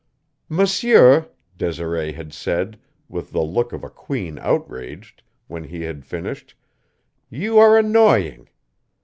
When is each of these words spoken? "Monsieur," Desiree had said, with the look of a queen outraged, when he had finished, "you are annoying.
"Monsieur," 0.49 1.29
Desiree 1.59 2.11
had 2.13 2.33
said, 2.33 2.79
with 3.07 3.31
the 3.31 3.43
look 3.43 3.71
of 3.71 3.83
a 3.83 3.89
queen 3.91 4.39
outraged, 4.39 5.21
when 5.45 5.65
he 5.65 5.83
had 5.83 6.07
finished, 6.07 6.55
"you 7.29 7.59
are 7.59 7.77
annoying. 7.77 8.49